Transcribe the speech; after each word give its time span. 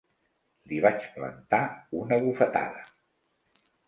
Li 0.69 0.77
vaig 0.85 1.03
plantar 1.17 1.59
una 1.99 2.17
bufetada. 2.23 2.81